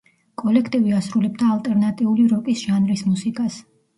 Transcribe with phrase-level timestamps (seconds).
[0.41, 3.59] კოლექტივი ასრულებდა ალტერნატიული როკის ჟანრის მუსიკას.